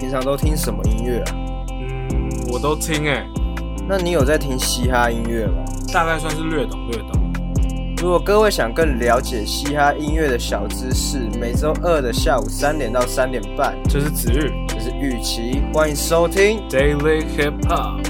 [0.00, 1.36] 平常都听什么音乐啊？
[1.72, 3.28] 嗯，我都听哎。
[3.86, 5.62] 那你有在听嘻哈音乐吗？
[5.92, 7.30] 大概算是略懂略懂。
[7.98, 18.00] 如果各位想更了解嘻哈音乐的小知识，每周二的下午三点到三点半，这是子玉，这是玉琪，欢迎收听 Daily Hip Hop。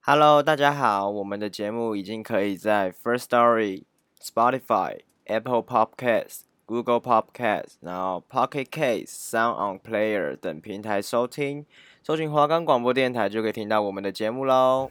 [0.00, 3.84] Hello，大家好，我们的节目已经可以在 First Story、
[4.20, 11.66] Spotify、Apple Podcasts、Google Podcasts，然后 Pocket Casts、Sound On Player 等平台收听。
[12.02, 14.90] 搜寻华冈广播电台就可以听到我们的节目喽。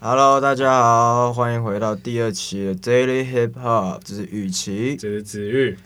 [0.00, 5.78] Hello，大家好，欢迎回到第二期的 Daily Hip Hop，这是雨琦，这是子玉。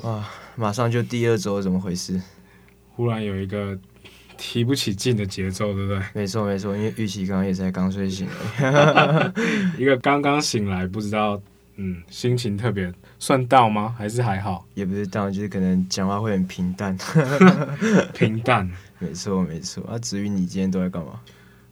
[0.00, 2.18] 哇，马上就第二周，怎么回事？
[2.94, 3.78] 忽然有一个
[4.38, 6.02] 提不起劲的节奏，对不对？
[6.14, 8.26] 没错没错，因为雨琦刚刚也才刚睡醒，
[9.76, 11.38] 一个刚刚醒来，不知道。
[11.76, 13.94] 嗯，心情特别算到吗？
[13.98, 14.66] 还是还好？
[14.74, 16.96] 也不是到，就是可能讲话会很平淡。
[18.14, 19.84] 平淡，没错没错。
[19.86, 21.20] 啊，至于你今天都在干嘛？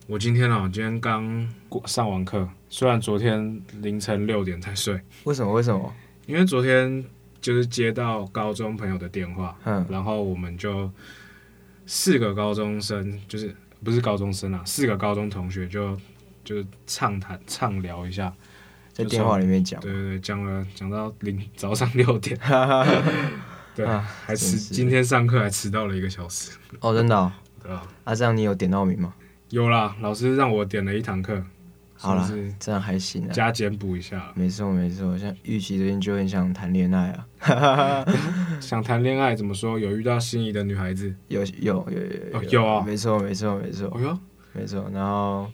[0.06, 5.00] 我今天啊，今天刚过上完课，虽然昨天凌晨六点才睡。
[5.24, 5.50] 为什么？
[5.50, 5.90] 为什么？
[6.26, 7.02] 因为昨天
[7.40, 10.90] 就是接到高中朋友的电话，嗯，然后我们就
[11.86, 15.98] 四个高中生，就是不是高中生啊，四个高中同学就
[16.44, 18.30] 就是畅谈畅聊一下。
[18.94, 22.38] 在电话里面讲，对对对，讲了讲到零早上 六点，
[23.74, 26.52] 对，啊、还迟，今天上课还迟到了一个小时。
[26.78, 27.32] 哦，真的、哦？
[27.60, 27.82] 对啊。
[28.04, 29.12] 啊，这样你有点到名吗？
[29.50, 31.44] 有啦，老师让我点了一堂课。
[31.96, 33.32] 好了，这样还行啊。
[33.32, 34.30] 加减补一下。
[34.36, 38.06] 没错没错，像玉琪最近就很想谈恋爱啊。
[38.60, 39.76] 想谈恋爱怎么说？
[39.76, 41.12] 有遇到心仪的女孩子？
[41.26, 42.00] 有有有有
[42.30, 42.84] 有、哦、有啊！
[42.86, 43.88] 没错没错没错。
[43.96, 44.18] 哎呦，
[44.52, 44.88] 没错。
[44.92, 45.50] 然后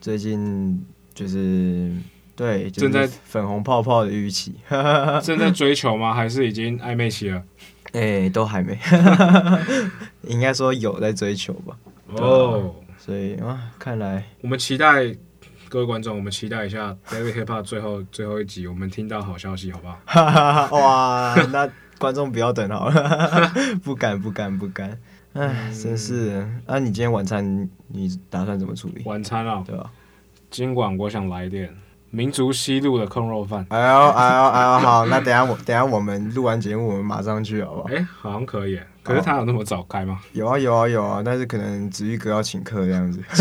[0.00, 1.92] 最近就是。
[2.40, 4.54] 对，正在粉红泡泡的预期，
[5.22, 6.14] 正在追求吗？
[6.14, 7.42] 还是已经暧昧期了？
[7.92, 8.78] 哎、欸，都还没，
[10.26, 11.76] 应该说有在追求吧。
[12.14, 15.14] 哦，所以啊，看来我们期待
[15.68, 20.78] 各位观众，我们期待一下 Daily Hip Hop 最后最后一集，我们听到好消息，好不好？
[20.78, 21.68] 哇，那
[21.98, 23.52] 观众不要等好了，
[23.84, 24.98] 不敢不敢不敢，
[25.34, 26.48] 哎、嗯，真是。
[26.66, 29.02] 那、啊、你今天晚餐你打算怎么处理？
[29.04, 29.92] 晚餐啊，对吧？
[30.48, 31.76] 今晚我想来点。
[32.10, 33.64] 民族西路的空肉饭。
[33.70, 37.88] 哎呦哎呦哎呦，好，那等下我 等下我们录完节目，我们马上去好不好？
[37.88, 38.78] 哎、欸，好像可以。
[39.02, 40.20] 可是他有那么早开吗？
[40.32, 43.22] 有啊有啊有啊，但是可能子玉哥要请客这样子。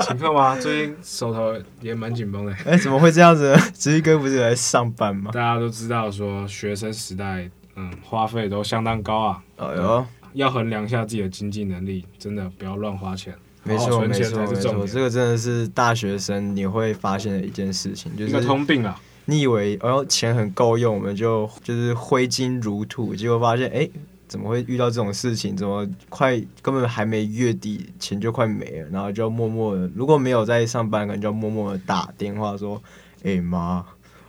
[0.00, 0.56] 请客吗？
[0.60, 2.52] 最近手头也蛮紧绷的。
[2.66, 3.56] 哎、欸，怎么会这样子？
[3.72, 5.30] 子玉哥不是来上班吗？
[5.32, 9.42] 大家都知道说学生时代，嗯，花费都相当高啊。
[9.56, 13.34] 哎呦，要衡量一下自己的经济能力，真的不要乱花钱。
[13.64, 19.00] 没错没错没错，这个真的是大学生你会发现的一件事情，就是一个通病啊。
[19.26, 23.88] 你以为哦钱很够用，我们就就是挥金如土，结果发现哎，
[24.26, 25.56] 怎么会遇到这种事情？
[25.56, 32.82] 怎么快根本还没月底，钱就快没了，然后就默默的，如果没有在上班，可能就默默的打电话说，
[33.22, 33.86] 哎妈，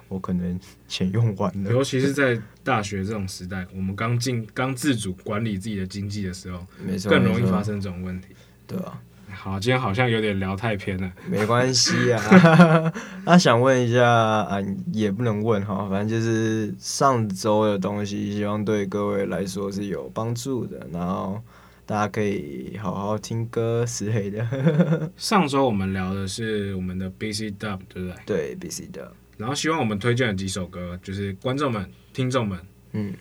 [0.10, 1.72] 我可能钱用完了。
[1.74, 8.28] 尤其是在大学这种时代，我们刚进刚自主管理自己的经济的时候，没错，更容易发生这种问题，
[8.68, 9.02] 对啊。
[9.34, 11.12] 好，今天好像有点聊太偏了。
[11.28, 12.94] 没关系啊，
[13.26, 14.58] 那想问一下啊，
[14.94, 21.42] 也不能问哈，反正就是上周的东西，希望对各位来说是有帮助的，然后
[21.86, 25.12] 大家可以好好听歌之类的。
[25.18, 28.56] 上周我们聊的是我们的 BC Dub，对不对？
[28.56, 29.10] 对，BC Dub。
[29.36, 32.60] 然后希望我们推荐的几首歌，就是观众们、听众们，
[32.94, 33.14] 嗯。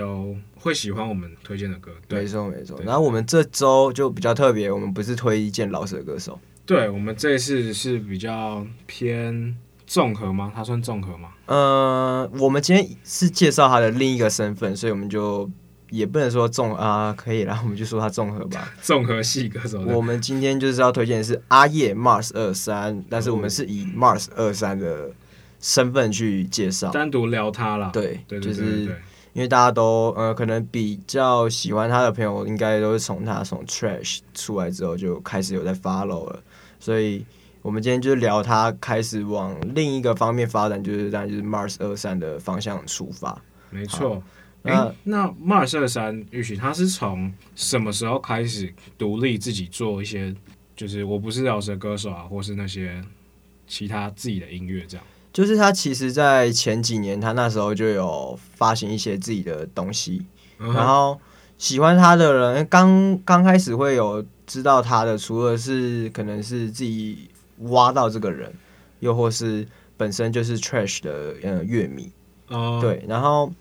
[0.00, 2.80] 都会喜欢我们推荐的歌，对，没错没错。
[2.82, 9.54] 然后我们这周就比较特别，我们不是推荐老舍歌手，对，我们这一次是比较偏
[9.86, 10.50] 综合吗？
[10.54, 11.28] 他算综合吗？
[11.44, 15.50] 呃，我们今天是介绍他的另一个身份，所以我们就
[15.90, 19.82] 也不能说综啊，可以啦，我们就说他综合吧， 综合系歌手。
[19.82, 25.10] 我们今天就是要推荐的是阿叶 Mars 二三，但是我们是以 Mars 二三的
[25.60, 27.90] 身份去介绍，单独聊他啦。
[27.92, 28.96] 对，对，就是。
[29.32, 36.42] 因为大家都呃，可能比较喜欢他的朋友，应该都是从他从 Trash 出来之后就开始有在 follow 了，
[36.78, 37.24] 所以
[37.62, 43.40] 我们今天就聊他开始往另一个方面发展，就是当然就是 Mars 二三的方向出发。
[43.70, 44.22] 没错。
[44.62, 50.34] 那那 Mars 二三，也许他是从什么时候开始独立自己做一些，
[50.76, 53.02] 就是我不是饶舌歌手啊，或是那些
[53.66, 55.06] 其他自己的音乐这样？
[55.32, 60.24] 就是他其实，在前几年，他那时候就有发行一些自己的东西，
[60.58, 61.20] 嗯、然后
[61.58, 67.28] 喜欢他的人刚刚开始会有知道他的，除了是可能是自己
[67.58, 68.52] 挖到这个人，
[68.98, 69.66] 又或是
[69.96, 72.10] 本身就是 Trash 的呃乐迷，
[72.48, 73.52] 嗯、对，然后。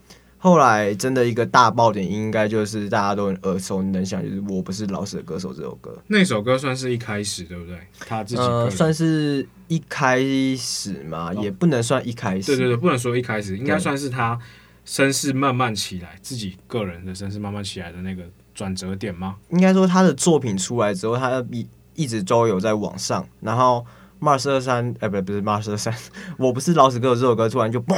[0.41, 6.01] 后来真的一个大爆点，应该就是大家都很耳熟能详，就是《我不是老死的歌手》这首歌。
[6.07, 7.77] 那首歌算是一开始，对不对？
[7.99, 10.23] 他自己呃，算是一开
[10.55, 12.47] 始嘛，哦，也不能算一开始。
[12.47, 14.39] 对对对，不能说一开始，应该算是他
[14.85, 18.23] 声势慢慢起来，自己个人的声势慢慢起来的那个
[18.55, 19.35] 转折点吗？
[19.49, 23.85] 应该说他的作品出来之后，他一一直都有在网上，然后。
[24.21, 25.95] Mars 二三，哎，不，不是 Mars 二三，
[26.37, 27.95] 我不是老死歌手这首歌突然就嘣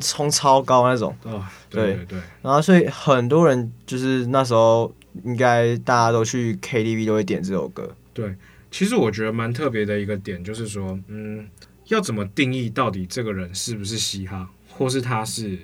[0.00, 4.92] 冲超高那种，哦，对对对，然后所以很多人就是那时候
[5.24, 7.94] 应该大家都去 KTV 都会点这首歌。
[8.12, 8.34] 对，
[8.70, 11.48] 其实我觉得蛮特别的一个点就是说，嗯，
[11.86, 15.58] 要怎么定义到底这个人是不是嘻哈，或是他是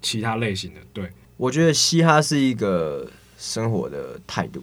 [0.00, 0.80] 其他类型的？
[0.92, 3.08] 对，我觉得嘻哈是一个
[3.38, 4.62] 生活的态度，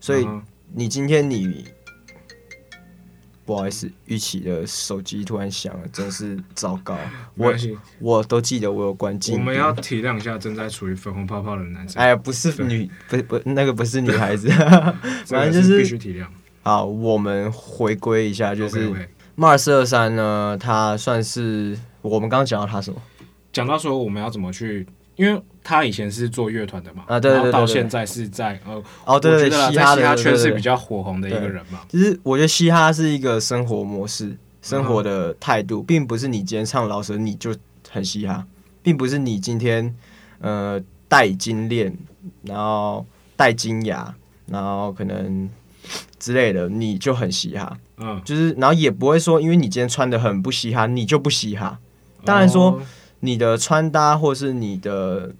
[0.00, 0.26] 所以
[0.74, 1.64] 你今天你。
[3.48, 6.94] 不好意思，玉琪的手机突然响了，真是糟糕。
[7.34, 7.54] 我
[7.98, 9.38] 我都记得我有关静。
[9.38, 11.98] 我们要体谅一下正在处于粉红泡泡的男生。
[11.98, 14.50] 哎呀，不是女，不不，那个不是女孩子，
[15.24, 16.26] 反正就是必须体谅。
[16.62, 18.92] 好，我们回归一下，就是
[19.34, 23.00] Mars 二三呢，他算是我们刚刚讲到他什么？
[23.50, 24.86] 讲到说我们要怎么去。
[25.18, 31.80] 因为他以前是做乐团的嘛，啊，对对对，到现在是在呃，哦，对对对，嘻哈圈是比较火红的一个人嘛。
[31.90, 37.52] 其实我觉得嘻哈是一个生活模式、生活的态度，并不是你今天唱老舌你就
[37.90, 38.46] 很嘻哈，
[38.80, 39.92] 并不是你今天
[40.40, 41.92] 呃戴金链，
[42.42, 43.04] 然后
[43.34, 44.14] 戴金牙，
[44.46, 45.50] 然后可能
[46.20, 51.80] 之类的你就很嘻哈，嗯，就是然后也不会说因为你今天穿的很不嘻哈，你就不嘻哈。
[52.24, 52.80] 当然说。
[53.20, 55.34] 你的穿搭，或是你的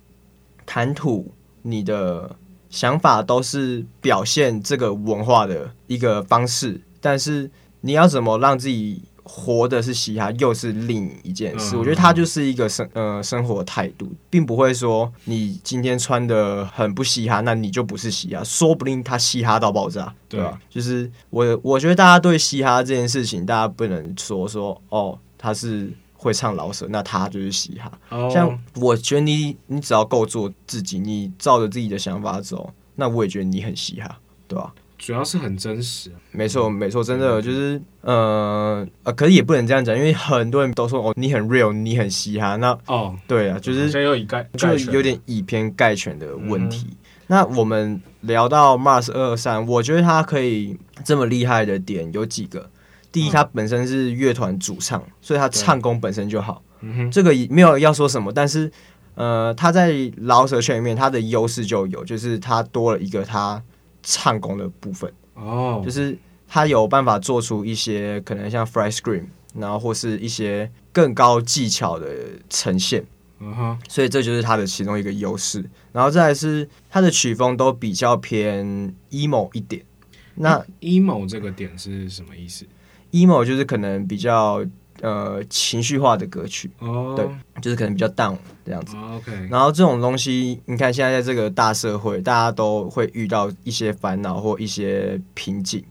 [0.66, 1.32] 谈吐，
[1.62, 2.36] 你的
[2.68, 6.80] 想法，都是表现这个文化的一个方式。
[7.00, 7.48] 但是
[7.82, 11.76] 你要怎么让自己活的是嘻哈，又是另一件事。
[11.76, 18.42] 我觉得它就是一个生呃生活态度，并不会说你今天穿的很不嘻哈，那你就不是嘻哈。
[18.42, 20.58] 说不定他嘻哈到爆炸，对吧？
[20.68, 25.92] 就是我我觉得大家对嘻哈这件事情，大家不能说说哦，他是。
[26.20, 27.90] 会唱老舍，那他就是嘻哈。
[28.08, 28.30] Oh.
[28.30, 34.18] 像我觉得你，你只要够做自己，你照着自己的想法走，那我也觉得你很嘻哈，
[34.48, 34.74] 对吧？
[34.98, 36.10] 主要是很真实。
[36.32, 42.56] 没错，没错，真的就是，呃呃，可是也不能这样讲，因为很多人都说哦，你很 real，你很嘻哈。
[42.56, 43.12] 那哦，oh.
[43.28, 46.78] 对啊，就是就有点以偏概全的问题。
[46.78, 46.96] Mm hmm.
[47.28, 52.68] 那我们聊到 Mars 二三，我觉得他可以这么厉害的点有几个。
[53.18, 56.62] 第一，他本身是乐团主唱，所以他唱功本身就好。
[56.80, 58.70] 嗯、这个没有要说什么，但是
[59.16, 63.60] 呃，他在饶舌圈里面，他的优势就有，就是他多了一个他
[64.02, 65.12] 唱功的部分。
[65.34, 66.16] 哦，就是
[66.46, 69.24] 他有办法做出一些可能像 Fry Scream，
[69.54, 72.08] 然后或是一些更高技巧的
[72.48, 73.04] 呈现。
[73.40, 75.64] 嗯哼，所以这就是他的其中一个优势。
[75.92, 79.84] 然后再来是他的曲风都比较偏 emo 一点。
[80.36, 82.64] 那 emo 这个点是什么意思
[83.12, 84.64] ？emo 就是可能比较
[85.00, 87.16] 呃情绪化的歌曲，oh.
[87.16, 87.28] 对，
[87.62, 88.96] 就是可能比较 down 这样子。
[88.96, 95.84] Oh, OK，然后这种东西，你看现在在这个大社会，大家都会遇到一些烦恼或一些瓶颈，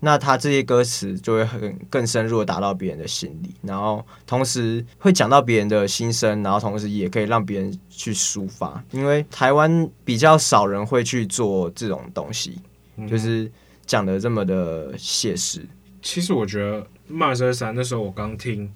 [0.00, 12.60] 那他这些歌词就会很更深入的打到别人的心里，然后同时会讲到别人的心声，然后同时也可以让别人去抒发，因为台湾比较少人会去做这种东西，
[13.08, 13.50] 就是
[13.86, 15.66] 讲的这么的写实。
[16.02, 18.70] 其实我觉得 Mars 二三那时候我刚听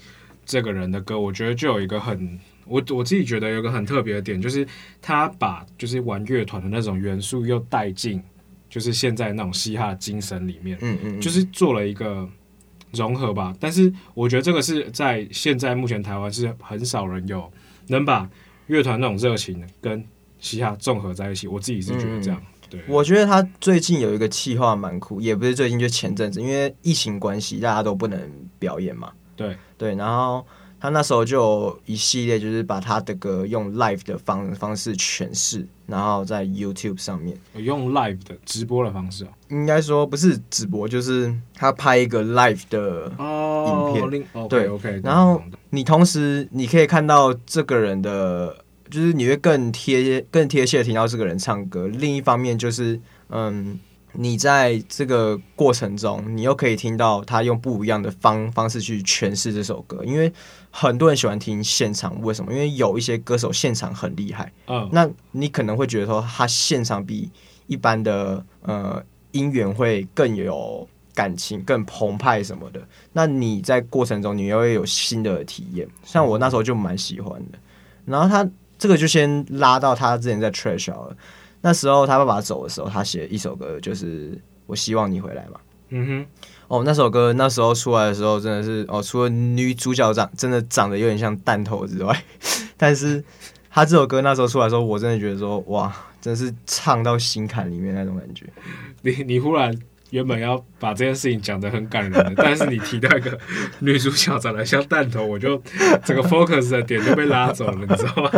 [0.44, 4.66] 这个人的歌，我觉得就有一个很我我自己觉得有一个很特别的点，就是
[5.02, 8.22] 他把就是玩乐团的那种元素又带进，
[8.70, 12.28] 就是现在那种嘻哈的精神里面，嗯嗯，就是做了一个
[12.92, 13.54] 融合吧。
[13.58, 17.52] 但是我觉得这个是在现在目前台湾是很少人有
[17.88, 18.28] 能把
[18.68, 20.04] 乐团那种热情跟
[20.38, 21.48] 嘻哈综合在一起。
[21.48, 22.40] 我自己是觉得这样。
[22.68, 22.80] 对。
[22.88, 28.20] 我觉得他最近有一个企划蛮酷，也不是最近，就前阵子，因为疫情关系，大家都不能
[28.58, 29.12] 表演嘛。
[29.34, 29.56] 对。
[29.78, 30.46] 对，然后
[30.80, 37.36] 他那时候就有一系列，就是把他的歌用 live 的方方式诠释，然后在 YouTube 上面。
[37.54, 48.56] 用 live 的直播的方式啊，应该说不是直播，就是他拍一个 live 的影片，哦、对，OK，, 然后你同时你可以看到这个人的，
[48.90, 51.86] 就是你会更贴更贴切的听到这个人唱歌。
[51.88, 53.78] 另一方面就是，嗯。
[54.18, 60.32] 你在这个过程中，你又可以听到他用不一样的方方式去诠释这首歌，因为
[60.70, 62.50] 很多人喜欢听现场，为什么？
[62.50, 67.30] 因为有一些歌手现场很厉害，嗯，那你可能会觉得说他现场比
[67.66, 72.80] 一般的呃音源会更有感情、更澎湃什么的。
[73.12, 75.86] 那你在过程中，你又会有新的体验。
[76.04, 77.58] 像我那时候就蛮喜欢的。
[78.06, 81.16] 然后他这个就先拉到他之前在 Trash 了。
[81.62, 84.30] 那时候他爸爸走的时候，他写一首歌，就是
[84.66, 85.58] 《我希望你回来》嘛。
[85.88, 86.26] 嗯哼，
[86.68, 92.24] 哦，那首歌那时候出来的时候，真的是哦，除了女主角长真的长得有点像弹头之外，
[92.76, 93.22] 但是
[93.70, 98.46] 他这首歌那时候出来的时候，我真的觉得说，哇，真的是唱到心坎里面那种感觉。
[99.02, 99.72] 你你忽然
[100.10, 103.38] 原本要把这件事情讲得很感人的，但是你提到一个
[103.78, 105.56] 女主角长得像弹头，我就
[106.04, 108.30] 整个 focus 的点就被拉走了，你知道吗？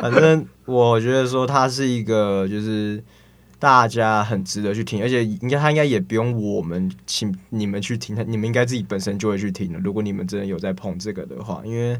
[0.02, 3.02] 反正我觉得说他是一个，就是
[3.58, 9.78] 大家很值得去听，而且应该他应该也不用我们请你们去听，他你们应该自己本身就会去听的。
[9.80, 11.96] 如果你们真的有在碰这个的话，因为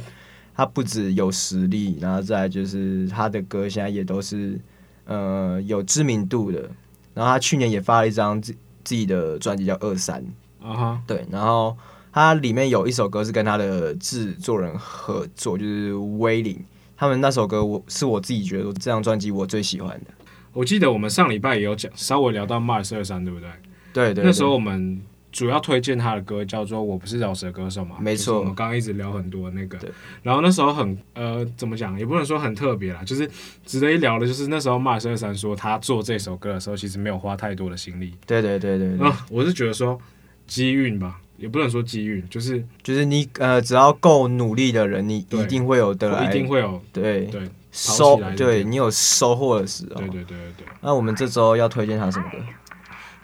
[0.54, 4.58] 他不止有实力，然后再就是他的歌现在也都是
[5.04, 6.70] 呃有知名度的。
[7.12, 8.52] 然后他去年也发了一张自
[8.84, 10.22] 自己的专辑叫《二三》，
[10.66, 11.76] 啊哈，对，然后
[12.12, 16.64] 他里面有一首歌是跟他的制作人合作，就是威霖。
[17.00, 20.10] 他们那首歌，我是我自己觉得这张专辑我最喜欢的。
[20.52, 23.48] 我记得我们上礼拜也有讲，稍微聊到 Mars 二三，对不对？
[23.94, 24.24] 对，对对。
[24.24, 25.00] 那时候我们
[25.32, 28.40] 主要推荐他的歌叫做《我不是饶舌歌手》嘛，没错。
[28.40, 29.78] 我们刚刚一直聊很多那个，
[30.22, 33.26] 然后那时候很呃，怎么讲，也不能说很特别啦，就是
[33.64, 38.12] 值得一聊的，就是那时候 Mars 二三说他做这首歌的时候，其实没有花太多的心力。
[38.26, 39.08] 对对对对，对。
[39.08, 39.98] 啊，我是觉得说
[40.46, 41.18] 机运吧。
[41.40, 50.00] 也不能说机遇，就是就是你呃，只要够努力的人，你一定会有得来，一定会有对对收，对你有收获的时候。
[50.00, 50.66] 对对对对对。
[50.82, 52.36] 那我们这周要推荐他什么歌？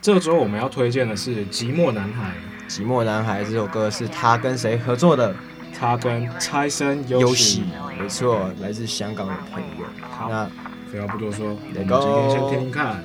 [0.00, 2.32] 这周我们要推荐的是《寂寞男孩》。
[2.74, 5.36] 《寂寞男孩》这首歌是他跟谁合作的？
[5.78, 7.64] 他跟蔡森优喜，
[8.00, 9.84] 没错，来自香港的朋友。
[10.10, 10.50] 好，那
[10.90, 13.04] 废话不多说，来我们今天先听听看。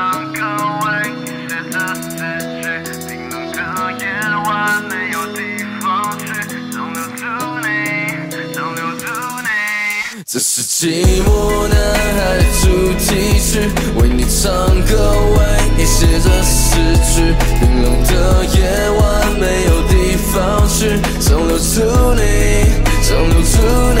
[0.00, 0.40] 唱歌
[0.80, 0.88] 为
[1.20, 2.08] 你写着诗
[2.62, 2.64] 句，
[3.06, 3.60] 冰冷的
[4.00, 4.02] 夜
[4.46, 4.48] 晚
[4.88, 5.38] 没有地
[5.78, 5.84] 方
[6.18, 6.24] 去，
[6.72, 7.22] 总留住
[7.60, 7.68] 你，
[8.54, 9.04] 总留住
[9.42, 10.24] 你。
[10.26, 11.28] 这是寂寞
[11.68, 11.76] 男
[12.16, 12.64] 孩的主
[12.94, 13.68] 题曲，
[14.00, 14.48] 为你唱
[14.86, 14.90] 歌，
[15.36, 15.38] 为
[15.76, 16.80] 你写着诗
[17.14, 18.10] 句，冰冷的
[18.56, 19.00] 夜晚
[19.38, 22.22] 没有地方去，总留住你，
[23.06, 23.52] 总留住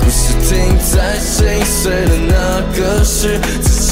[0.00, 2.32] 故事停在心碎的那
[2.74, 3.38] 个时。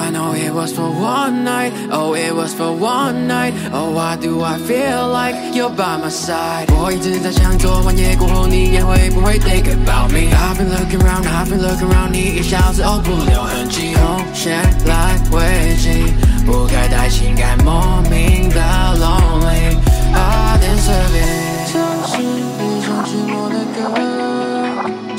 [0.00, 4.16] I know it was for one night, oh it was for one night, oh why
[4.16, 6.66] do I feel like you're by my side？
[6.74, 10.30] 我一直在想，昨晚夜过后你也会不会 think about me?
[10.32, 16.12] I've been looking around, I've been looking around，你一消失哦不留痕迹，空闲来危机，
[16.44, 18.60] 不该带情感莫名的
[18.98, 24.29] lonely。I didn't serve it，这是一首寂寞的歌，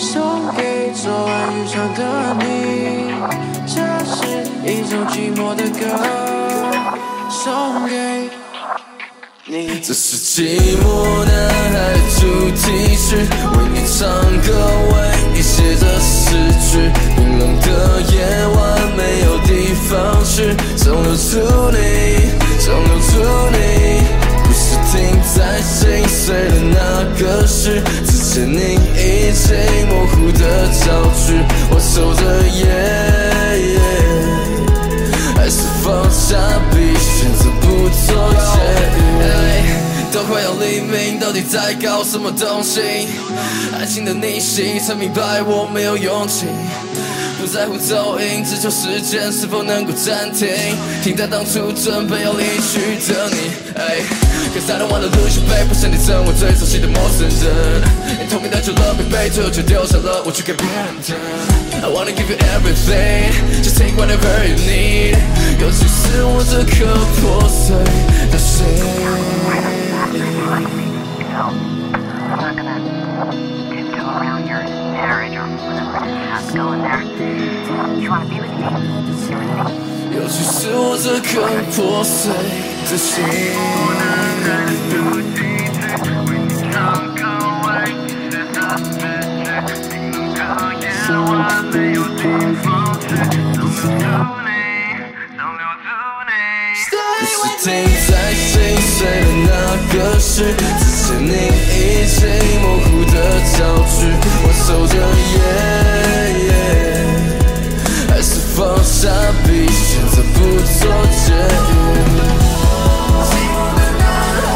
[0.03, 0.21] 送
[0.57, 2.45] 给昨晚遇上的你。
[3.65, 4.11] 这是
[4.67, 5.81] 一首寂寞的歌
[7.31, 8.29] 送给
[9.47, 9.79] 你。
[9.79, 11.33] 这是寂寞男
[11.71, 14.11] 孩的主题曲，为你唱
[14.45, 14.51] 歌，
[14.91, 14.93] 为
[15.35, 16.35] 你写着诗
[16.69, 16.91] 句。
[17.15, 17.67] 冰冷的
[18.11, 18.15] 夜
[18.57, 18.59] 晚
[18.97, 21.39] 没有地方去，总留住
[21.71, 21.79] 你，
[22.59, 23.13] 总留住
[23.53, 23.57] 你。
[24.43, 24.93] 故事停
[25.33, 26.77] 在心碎的那
[27.21, 28.79] 个时，只见你
[41.33, 42.83] 到底在搞什么东西？
[43.81, 46.45] 爱情的逆袭，才明白我没有勇气。
[47.41, 50.47] 不在乎噪音，只求时间是否能够暂停。
[51.03, 53.49] 停在当初准备要离去的你。
[54.53, 57.81] Cause I don't wanna lose you, babe，不想你成为最熟悉的陌生人。
[58.21, 60.85] 你透明的酒乐杯杯，最后却丢下了我去给别人。
[61.81, 65.17] I wanna give you everything, just take whatever you need。
[65.59, 66.85] 尤其是我这颗
[67.23, 67.75] 破碎
[68.31, 68.67] 的心。
[80.15, 81.31] 尤其是我这颗
[81.73, 82.33] 破碎
[82.91, 83.25] 的心。
[97.05, 97.67] 不是停
[98.09, 99.51] 在心碎的那
[99.95, 100.29] 个时，
[100.79, 102.21] 只是你已经
[102.63, 103.17] 模糊的
[103.51, 103.59] 焦
[103.91, 103.99] 距。
[104.45, 104.95] 我守着
[105.33, 105.37] 夜，
[108.09, 109.11] 还是放下
[109.45, 110.39] 笔，选择不
[110.79, 110.81] 做
[111.11, 111.71] 结语。
[113.27, 114.05] 寂寞的呐
[114.39, 114.47] 喊，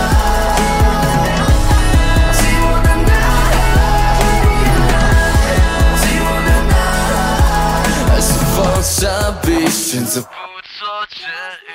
[2.33, 3.11] 寂寞的呐
[3.51, 3.51] 喊，
[5.99, 6.73] 寂寞的呐
[7.11, 7.11] 喊，
[8.09, 8.25] 还是
[8.55, 8.95] 放下
[9.43, 10.27] 笔，选择不
[10.79, 10.79] 做
[11.11, 11.19] 结
[11.67, 11.69] 语。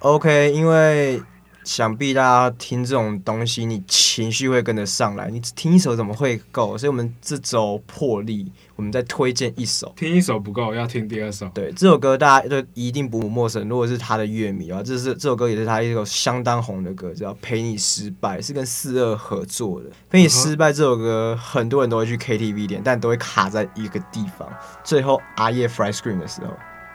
[0.00, 1.22] OK，因为
[1.64, 5.30] 想必大家听这种东西，你情绪会跟得上来。
[5.30, 6.76] 你只听一首怎么会够？
[6.76, 9.92] 所以我们这周破例，我们再推荐一首。
[9.96, 11.48] 听一首不够，要听第二首。
[11.54, 13.68] 对，这首歌大家都一定不陌生。
[13.68, 19.88] 如果是他的乐迷啊，这是这首歌也是他一首相当红的歌，叫《陪你失败》，是跟四二合作的。
[20.10, 24.48] 《陪你失败》这首歌，很多人都会去 KTV 点，但都会卡在一个地方。
[24.82, 26.52] 最后阿叶 fly scream 的时候。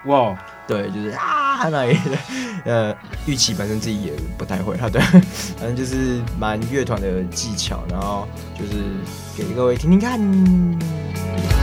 [0.07, 0.37] 哇，
[0.67, 2.17] 对，就是啊，那里的
[2.65, 2.95] 呃，
[3.25, 5.01] 玉琪本身自己也不太会，他对，
[5.57, 8.83] 反正就是蛮乐团的技巧，然后就是
[9.35, 11.56] 给各位听听看。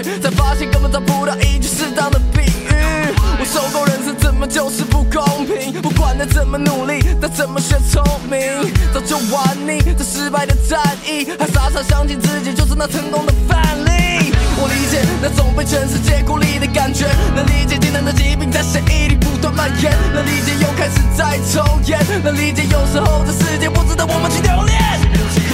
[0.00, 2.72] 才发现根本找不到一句适当的比喻。
[3.38, 8.40] 我受够人生怎么就是不公平，不管他怎么努力，他怎么学聪明，
[8.94, 14.32] 早就玩腻这失败的战役，还傻傻相信自己就是那成功的范例。
[14.56, 24.78] 我理解那种被全世界孤立的感觉，能理解精神的疾病在血液里不断蔓延，能理解又开始在抽烟，能理解有时候这世界不值得我们去留恋。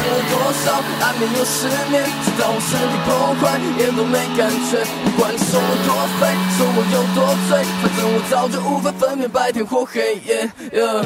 [0.09, 0.65] 了多少
[1.01, 3.09] 安眠又失眠，直到我身体崩
[3.41, 4.81] 坏，也都没感觉。
[5.05, 6.21] 不管你说我多废，
[6.57, 7.19] 说我有多
[7.49, 7.51] 醉，
[7.83, 10.51] 反正我早就无法分辨白天或黑夜。
[10.73, 11.05] Yeah.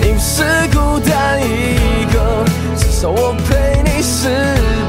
[0.00, 2.44] 你不是孤单一个，
[2.76, 4.28] 至少我陪你失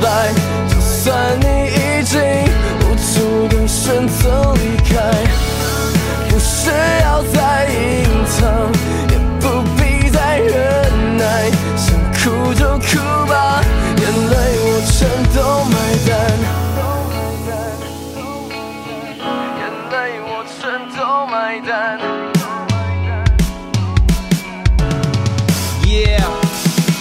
[0.02, 0.34] 败。
[0.68, 2.20] 就算你已经
[2.82, 4.94] 无助的选择离开，
[6.30, 6.70] 不需
[7.04, 7.76] 要再隐
[8.26, 8.44] 藏。
[12.88, 12.94] 哭
[13.28, 13.62] 吧，
[13.98, 14.98] 眼泪我全
[15.34, 15.38] 都
[15.72, 15.74] 买
[16.06, 16.10] 单。
[19.60, 20.58] 眼泪我全
[20.96, 21.70] 都买单。
[25.84, 26.30] Yeah。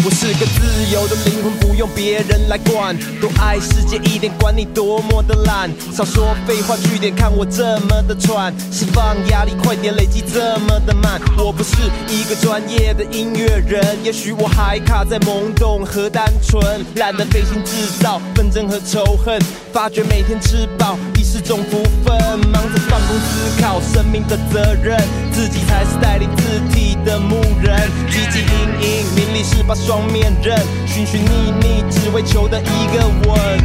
[0.07, 0.59] 我是个自
[0.93, 1.45] 由的灵魂，
[1.77, 2.97] 用别人来管。
[3.21, 5.71] 多爱世界一点，管你多么的懒。
[5.93, 8.53] 少说废话，句点，看我这么的喘。
[8.71, 11.21] 释放压力，快点累积这么的慢。
[11.39, 11.77] 我不是
[12.09, 16.85] 一个专业的音乐人，也许我还卡在懵懂和单纯。
[16.97, 19.41] 懒得费心制造纷争和仇恨，
[19.75, 22.15] 发觉每天吃饱已是种福分。
[22.53, 24.97] 忙着放空思考生命的责任，
[25.33, 27.77] 自己才是带领自体的牧人。
[28.09, 30.07] 汲汲营营，名利是把双。
[30.13, 30.57] 面刃，
[30.87, 33.59] 寻寻觅觅，只为求得一个吻。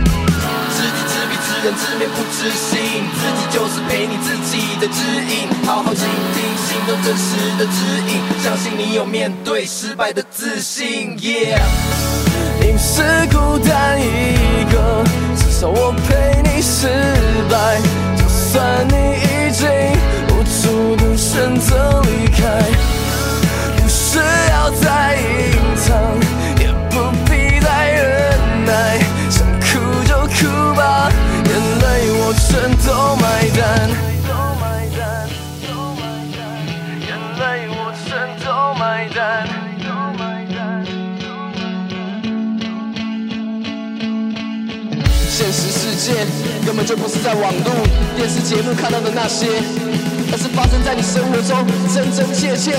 [0.73, 5.47] 知己知彼，知人知面不知心，自己就是陪你自己的指引。
[5.67, 11.15] 好好倾听心中真实的指引，相信你有面对失败的自信。
[11.19, 11.59] Yeah，
[12.59, 13.27] 你是
[46.79, 47.71] 本就不是在网路、
[48.15, 49.47] 电视节目看到的那些，
[50.31, 52.71] 而是发生在你生活中真真切切，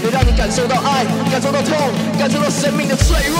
[0.00, 1.74] 能让你感受到爱、感受到痛、
[2.16, 3.36] 感受到生命的脆弱。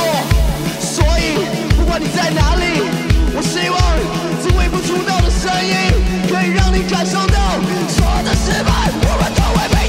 [0.83, 1.47] 所以，
[1.79, 2.83] 不管你在哪里，
[3.31, 3.79] 我希望
[4.43, 5.95] 这微不足道的声音
[6.27, 7.55] 可以让你感受到，
[7.87, 9.87] 所有的失败，我们都会被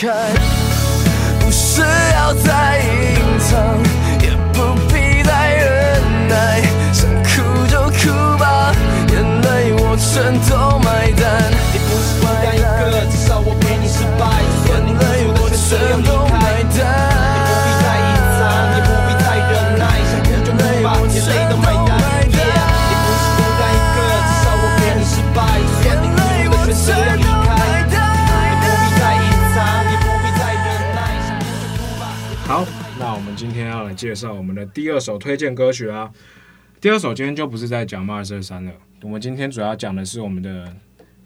[0.00, 0.37] 择
[33.38, 36.10] 今天要来介绍我们的第二首推荐歌曲啊。
[36.80, 40.74] 第二首今天就不是在讲马尔瑟三了，我们今天主要讲的是我们的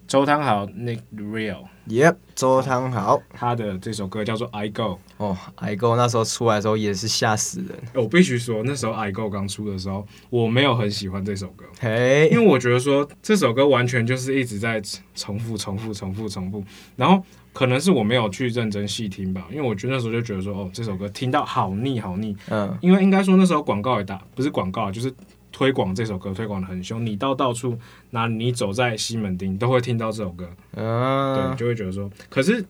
[0.07, 3.18] 周汤豪 Nick Real，Yep，周汤豪。
[3.33, 4.83] 他的这首歌叫做《I Go》。
[5.16, 12.29] 哦，I Go 那时候出来的时候也是吓死人，我必须说，那时候《I Go》刚出的时候，我没有很喜欢这首歌，嘿。
[12.31, 14.83] 因为我觉得说这首歌完全就是一直在
[15.14, 16.62] 重复、重复、重复、重复，
[16.94, 22.37] 然后可能是我没有去认真细听吧，因为我觉得那时候就觉得说，哦，这首歌听到好腻、好腻。
[22.49, 25.12] 嗯，因为应该说那时候广告也打，不是广告，就是
[25.51, 27.79] 推广这首歌推广的很凶，你到到处
[28.11, 32.65] 哪里你走在西门町都会听到这首歌，嗯对，嗯，就会觉得说，可是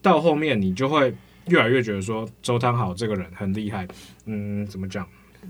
[0.00, 1.14] 到后面你就会
[1.48, 3.86] 越来越觉得说周汤豪这个人很厉害，
[4.24, 5.06] 嗯，怎么讲？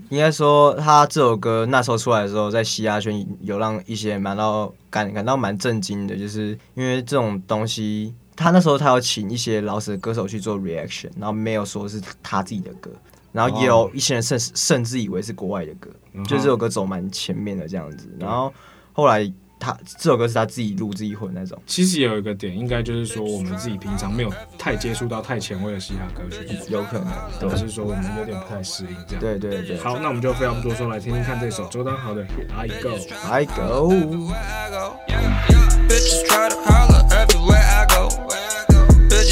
[0.09, 12.89] 应该说他这首歌那时候出来的时候，在嘻哈圈有让一些人蛮到感感到蛮震惊的，就是因为这种东西，他那时候他有请一些老死的歌手去做 reaction，然后没有说是他自己的歌，
[13.31, 15.89] 然后也有一些人甚甚至以为是国外的歌，
[16.25, 18.53] 就这首歌走蛮前面的这样子，然后
[18.91, 27.07] 后来他这首歌是他自己录自己混那种，其实也有一个点，应该就是说我们自己平常没有太接触到太前卫的嘻哈歌曲，有可能，
[27.39, 29.21] 导致说我们有点不太适应这样。
[29.21, 32.23] 对对对，好，那我们就废话不多说，来听听看这首周汤豪的
[32.57, 32.89] 《I Go》。
[33.29, 33.93] ，I go。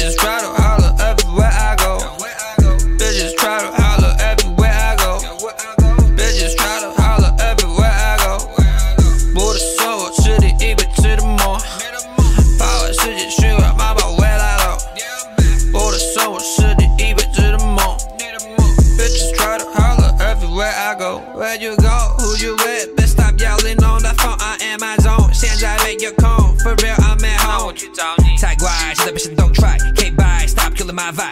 [0.02, 1.96] Bitches try to holler everywhere I go.
[2.98, 5.20] Bitches try to holler everywhere I go.
[6.18, 8.50] Bitches try to holler everywhere I go.
[9.36, 11.56] 我的手我吃的一辈子的梦，
[12.58, 14.76] 把我世界循环妈妈回来了。
[15.72, 17.96] 我的手我吃的一辈子的梦。
[18.98, 21.22] Bitches try to holler everywhere I go.
[21.36, 22.16] Where you go?
[22.18, 22.96] Who you with?
[22.96, 24.36] Bitch stop yelling on the phone.
[24.40, 25.32] I am my zone.
[25.32, 26.96] 现在没有空，For real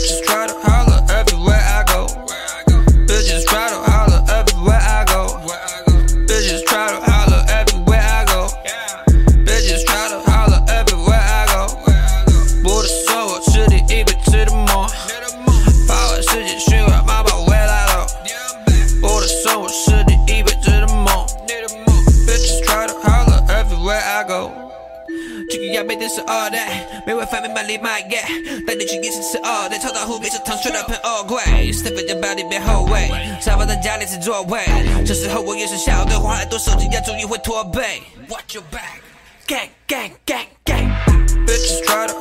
[0.00, 2.06] Bitches try to holler everywhere I go.
[3.06, 5.40] Bitches try to holler everywhere I go.
[6.26, 8.48] Bitches try to holler everywhere I go.
[9.44, 11.66] Bitches try to holler everywhere I go.
[12.64, 14.88] 我的手我吃的一辈子的梦，
[15.86, 18.06] 把我世界循环妈妈回来了。
[19.02, 21.26] 我的手我吃的一辈子的梦。
[22.26, 24.50] Bitches try to holler everywhere I go.
[25.48, 26.66] 这个要背的是 all day，
[27.06, 28.26] 没办法明白你 my get，
[28.66, 29.69] 带你去夜市吃 all day，超大户别
[30.31, 34.61] 是糖水的喷 all 贵，step 在包里别后卫，沙发在家里是座位，
[35.05, 38.01] 这时候我也是笑对话，耳朵手机压注意会驼背。
[38.29, 39.01] Watch your back,
[39.45, 40.89] gang gang gang gang.
[41.45, 42.13] Bitches try to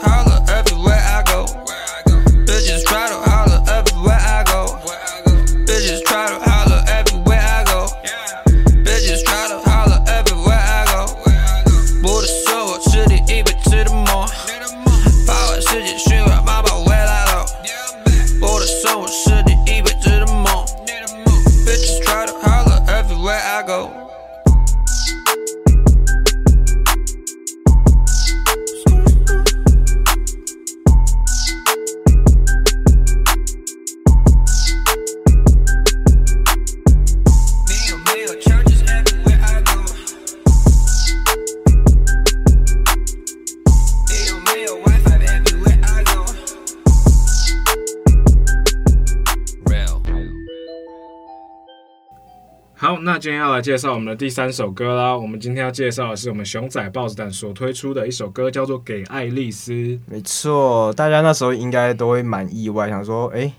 [53.21, 55.15] 今天要来介绍我们的第三首歌啦。
[55.15, 59.73] 我们今天要介绍的是我们熊仔豹子胆所推出的一首歌，叫做《给爱丽丝》。
[60.07, 63.53] 没错，大家那时候应该都会蛮意外，想说，哎、欸，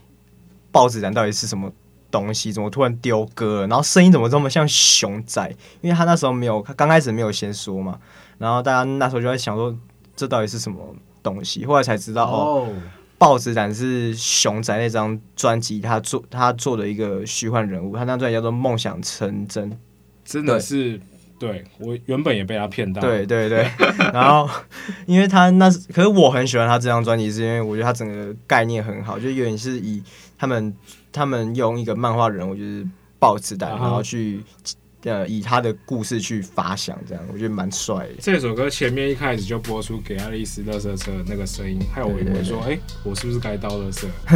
[0.71, 1.71] 豹子胆到底是什么
[2.10, 2.52] 东西？
[2.52, 3.67] 怎么突然丢歌了？
[3.67, 5.47] 然后声音怎么这么像熊仔？
[5.82, 8.00] 因为他那时候没有，刚开始没有先说嘛。
[8.39, 9.78] 然后大家那时候就在想说，
[10.15, 10.80] 这到底是什么
[11.21, 11.67] 东西？
[11.67, 12.65] 后来才知道哦。
[12.65, 12.69] 哦
[13.22, 19.72] 豹子胆是熊仔那张专辑，他做他做的一个虚幻人物，他那张专辑叫做《梦想成真》，
[20.26, 21.00] 真的是
[21.38, 23.70] 对，对我原本也被他骗到，对对对。
[24.12, 24.50] 然后，
[25.06, 30.02] 因为他那，可是我很喜欢他这张专辑，是因为我觉得他整个概念很好，就有点是以
[30.36, 30.76] 他们
[31.12, 32.84] 他们用一个漫画人物，就是
[33.20, 34.42] 豹子胆，然后去。
[35.04, 38.14] 呃，以他的故事去发想，这样我觉得蛮帅的。
[38.20, 44.06] 这首歌前面一开始就播出给爱丽丝垃圾车的那个声音，害我以为说，哎、欸，我是不是该倒垃圾？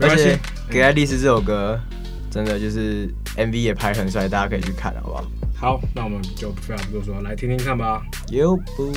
[0.00, 0.38] 而且
[0.70, 1.80] 给爱丽丝这首歌，
[2.30, 5.24] 真的就是 MV 也拍很帅，大家可以去看，好不好？
[5.60, 8.00] 好，那我们就不要多说，来听听看吧。
[8.30, 8.92] 有不？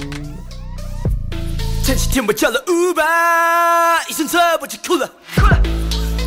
[1.84, 5.64] 前几天我叫了 Uber，一上车我就哭了，哭了，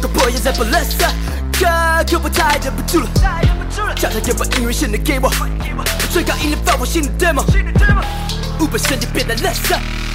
[0.02, 1.06] 都破音在播垃圾歌，
[2.10, 3.53] 可我再忍不住了。
[3.96, 5.30] 加他要把音乐献的给我，
[6.12, 7.44] 最高音量放我新的 demo。
[8.58, 9.68] Uber 瞬间变得垃圾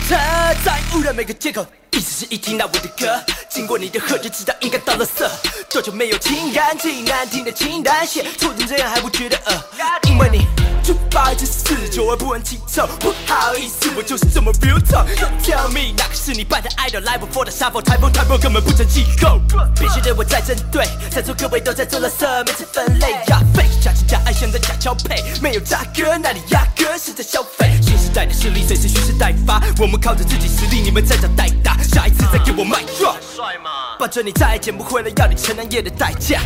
[0.07, 0.15] 车，
[0.63, 1.65] 在污染每个街口。
[1.91, 5.29] 意思是一听到我的歌，经过你的盒就知道应该倒了色。
[5.69, 9.53] 多久没有听干净难听的清单写错成这样还不觉得恶？
[10.07, 10.45] 因为你
[10.83, 12.87] 就百分之四十九而不闻其臭。
[12.99, 15.07] 不好意思，我就是这么 real talk。
[15.17, 19.41] Don't tell me 哪个是你扮的 idol，live for the shuffle，台风台风根本不成气候。
[19.75, 27.79] 别觉得我在针对，在座各位都在做垃圾，每次分类呀，fake 假情假爱像在假交配，没有炸歌，哪里压根是在消费。
[28.09, 31.77] 新时代的势力随时蓄势待发，我们靠着自己实力，你们在找代打。
[31.83, 33.15] 下一次再给我卖肉，
[33.99, 36.41] 抱着你再也捡不回来要你承担夜的代价。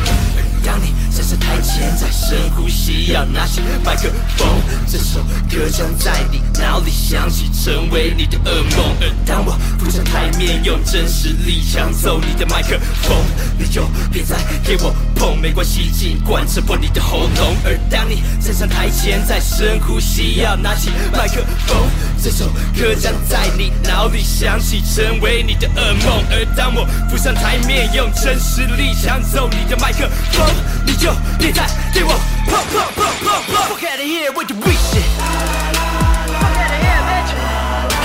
[0.65, 4.47] 当你站上台前，在深呼吸，要拿起麦克风，
[4.88, 8.95] 这首歌将在你脑里响起，成为你的噩梦。
[9.02, 13.17] 而当我浮上台面，用真实力抢走你的麦克风，
[13.58, 17.56] 你就别再给我碰，没关系，尽管扯破你的喉咙。
[17.65, 21.78] 而当你站上台前，在深呼吸，要拿起麦克风，
[22.23, 22.47] 这首
[22.80, 26.23] 歌将在你脑里响起，成为你的噩梦。
[26.32, 30.53] 而当我浮上台面，用真实力抢走你的麦克风。
[30.85, 32.12] 你就别再给我
[32.46, 33.57] 碰碰碰碰碰！
[33.68, 35.05] Fuck outta here with your weak shit！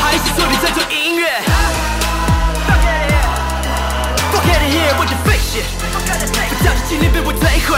[0.02, 1.42] 还是说你在做音乐？
[4.32, 5.68] Fuck outta here with your fake shit！
[6.58, 7.72] 不要的经历被我摧毁，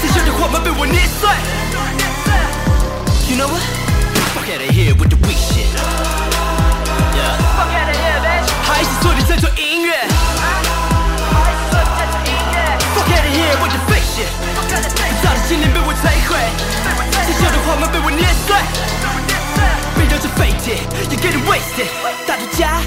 [0.00, 1.28] 刺绣的谎言被我捏碎。
[3.28, 5.66] You know what？Fuck outta here with your weak shit！
[8.62, 10.06] 还是说你在做音乐？
[13.31, 13.67] 不
[15.23, 16.35] 造的心灵被我摧毁，
[17.23, 18.49] 刺绣的谎言被我捏碎，
[19.95, 20.75] 被当成废铁
[21.09, 21.87] ，You get wasted。
[22.27, 22.81] 大主家，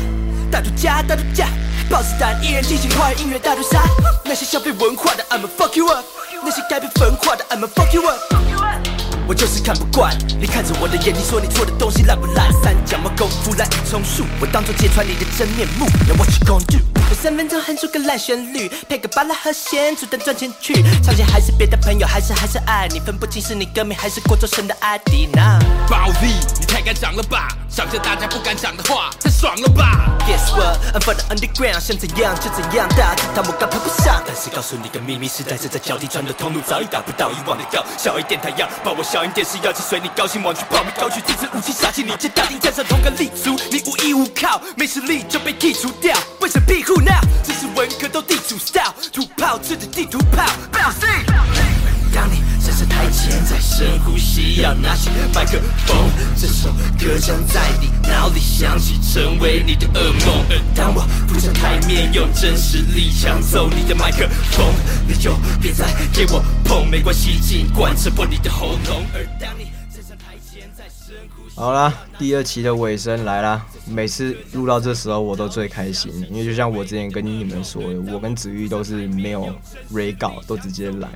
[0.50, 1.46] 大主家，大主家，
[1.88, 3.80] 豹子胆依然进行快音乐大屠杀。
[4.24, 6.04] 那些消费文化的，I'ma fuck you up；
[6.44, 8.93] 那些改变分化的，I'ma fuck you up。
[9.26, 12.52] 我就是看不惯你看着我的眼睛说你做的东西烂不烂？
[12.62, 15.86] 三脚猫功夫滥竽充数，我当作揭穿你的真面目。
[16.06, 16.78] Now what you gonna do？
[17.08, 20.74] 我三分钟哼出个烂旋律，配个巴拉和弦，主动赚钱去。
[21.02, 25.58] 唱钱还是别的朋友，还是还是爱你，分不清是你歌迷还是国中生的阿迪娜。
[25.88, 27.48] 暴力，你太敢讲了吧？
[27.74, 34.22] 讲着大家不敢讲的话，太爽了吧？Guess what？I'm from the underground，想怎样就怎样，大家知道我刚配不上。
[34.24, 37.84] 但是告诉你个秘密，时代正在交替，穿的通路早已达不到以往的高。
[37.98, 39.02] 小一点太阳，把我。
[39.02, 47.10] 小音电视，要气随你高兴，往去跑，没高举支持武器杀气，你这大敌站上同个立足，你无依无靠，没实力就被剔除掉，为什么庇护呢？
[47.42, 51.73] 这是文革斗地主 style，土炮吃着地图炮，表示。
[52.14, 55.96] 当你站上台前，在深呼吸，要拿起麦克风，
[56.36, 60.44] 这首歌将在你脑里响起，成为你的噩梦。
[60.48, 64.64] 而当我浮上台面，用真实力抢走你的麦克风，
[65.08, 69.02] 你就别再给我碰，没关系，尽管扯破你的喉咙。
[69.12, 71.56] 而当你站上台前，在深呼吸。
[71.56, 73.66] 好啦，第二期的尾声来啦。
[73.86, 79.52] 每次录到这时候，我都最开心，因为就像我之前跟你们说的，我跟子玉都是没有
[79.92, 81.08] re 稿，都直接来。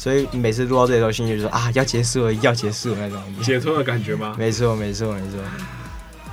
[0.00, 4.34] 所以每次录到这时候，心情就说啊，要结束了，要结束了那种解脱的感觉吗？
[4.38, 5.38] 没错，没错，没错。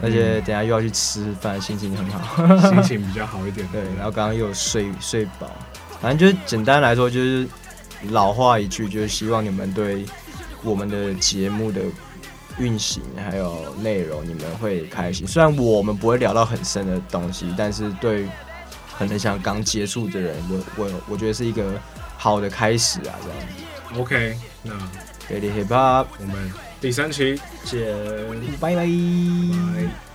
[0.02, 3.68] 而且等下又要去吃饭，心情很好，心情比较好一点。
[3.74, 5.52] 对，然后刚刚又有睡睡饱，
[6.00, 7.46] 反正就是简单来说，就是
[8.12, 10.06] 老话一句，就是希望你们对
[10.64, 11.82] 我们的节目的
[12.58, 15.28] 运行还有内容，你们会开心。
[15.28, 18.30] 虽然我们不会聊到很深的东西，但是对
[18.98, 21.74] 可能想刚接触的人，我我我觉得是一个。
[22.18, 24.02] 好的开始啊，这样子。
[24.02, 24.74] OK，那
[25.30, 26.52] Daily Hip Hop，我们
[26.82, 27.88] 第三期见，
[28.60, 28.86] 拜拜。
[28.86, 30.07] 拜。